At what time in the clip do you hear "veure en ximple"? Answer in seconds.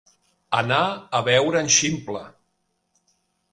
1.29-2.25